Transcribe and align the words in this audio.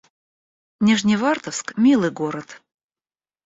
Нижневартовск— 0.79 1.75
милый 1.83 2.09
город 2.09 2.59